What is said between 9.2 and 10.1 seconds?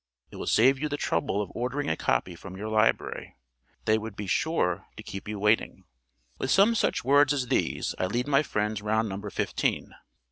Fifteen.